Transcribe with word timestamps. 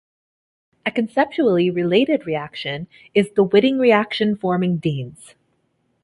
A 0.83 0.89
conceptually 0.89 1.69
related 1.69 2.25
reaction 2.25 2.87
is 3.13 3.29
the 3.35 3.43
Whiting 3.43 3.77
reaction 3.77 4.35
forming 4.35 4.79
dienes. 4.79 5.35